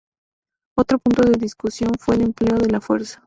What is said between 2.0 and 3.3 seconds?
el empleo de la fuerza.